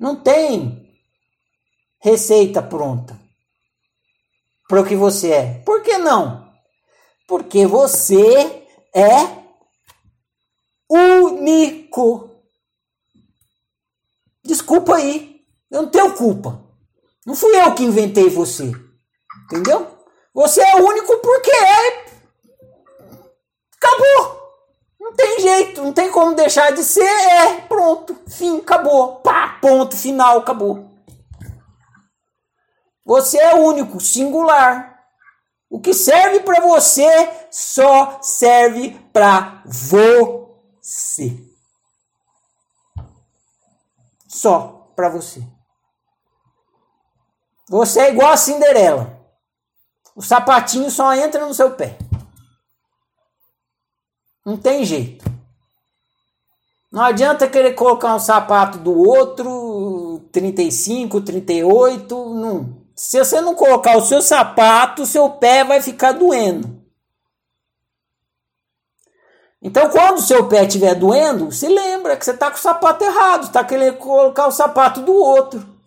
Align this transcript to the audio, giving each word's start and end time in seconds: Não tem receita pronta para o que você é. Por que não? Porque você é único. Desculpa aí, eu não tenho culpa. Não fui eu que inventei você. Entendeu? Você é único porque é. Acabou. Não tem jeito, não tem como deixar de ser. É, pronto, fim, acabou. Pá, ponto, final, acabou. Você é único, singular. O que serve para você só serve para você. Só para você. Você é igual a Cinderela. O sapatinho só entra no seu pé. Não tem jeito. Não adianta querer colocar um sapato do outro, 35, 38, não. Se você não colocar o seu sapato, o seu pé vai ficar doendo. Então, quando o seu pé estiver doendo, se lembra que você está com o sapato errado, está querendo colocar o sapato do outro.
Não 0.00 0.16
tem 0.16 0.90
receita 2.02 2.62
pronta 2.62 3.20
para 4.66 4.80
o 4.80 4.86
que 4.86 4.96
você 4.96 5.30
é. 5.30 5.58
Por 5.58 5.82
que 5.82 5.98
não? 5.98 6.50
Porque 7.28 7.66
você 7.66 8.64
é 8.94 9.40
único. 10.88 12.30
Desculpa 14.42 14.96
aí, 14.96 15.44
eu 15.70 15.82
não 15.82 15.90
tenho 15.90 16.16
culpa. 16.16 16.64
Não 17.26 17.34
fui 17.36 17.54
eu 17.54 17.74
que 17.74 17.82
inventei 17.82 18.30
você. 18.30 18.72
Entendeu? 19.44 19.86
Você 20.32 20.62
é 20.62 20.76
único 20.76 21.18
porque 21.18 21.50
é. 21.50 22.06
Acabou. 23.76 24.40
Não 24.98 25.12
tem 25.40 25.42
jeito, 25.42 25.82
não 25.82 25.92
tem 25.92 26.10
como 26.10 26.34
deixar 26.34 26.72
de 26.72 26.84
ser. 26.84 27.02
É, 27.02 27.60
pronto, 27.62 28.14
fim, 28.28 28.58
acabou. 28.58 29.16
Pá, 29.16 29.58
ponto, 29.60 29.96
final, 29.96 30.38
acabou. 30.38 30.90
Você 33.04 33.38
é 33.38 33.54
único, 33.54 34.00
singular. 34.00 35.00
O 35.68 35.80
que 35.80 35.94
serve 35.94 36.40
para 36.40 36.60
você 36.60 37.08
só 37.50 38.20
serve 38.20 38.98
para 39.12 39.62
você. 39.64 41.38
Só 44.28 44.92
para 44.94 45.08
você. 45.08 45.42
Você 47.68 48.00
é 48.00 48.10
igual 48.10 48.32
a 48.32 48.36
Cinderela. 48.36 49.18
O 50.14 50.22
sapatinho 50.22 50.90
só 50.90 51.14
entra 51.14 51.46
no 51.46 51.54
seu 51.54 51.70
pé. 51.76 51.96
Não 54.44 54.56
tem 54.56 54.84
jeito. 54.84 55.29
Não 56.90 57.02
adianta 57.04 57.48
querer 57.48 57.74
colocar 57.74 58.14
um 58.16 58.18
sapato 58.18 58.78
do 58.78 58.92
outro, 58.92 60.22
35, 60.32 61.20
38, 61.20 62.34
não. 62.34 62.80
Se 62.96 63.18
você 63.18 63.40
não 63.40 63.54
colocar 63.54 63.96
o 63.96 64.02
seu 64.02 64.20
sapato, 64.20 65.02
o 65.02 65.06
seu 65.06 65.30
pé 65.30 65.62
vai 65.62 65.80
ficar 65.80 66.12
doendo. 66.12 66.80
Então, 69.62 69.88
quando 69.90 70.18
o 70.18 70.22
seu 70.22 70.48
pé 70.48 70.64
estiver 70.64 70.94
doendo, 70.94 71.52
se 71.52 71.68
lembra 71.68 72.16
que 72.16 72.24
você 72.24 72.32
está 72.32 72.50
com 72.50 72.56
o 72.56 72.60
sapato 72.60 73.04
errado, 73.04 73.44
está 73.44 73.62
querendo 73.62 73.98
colocar 73.98 74.46
o 74.46 74.52
sapato 74.52 75.02
do 75.02 75.14
outro. 75.14 75.79